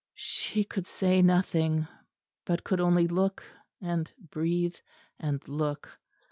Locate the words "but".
2.43-2.63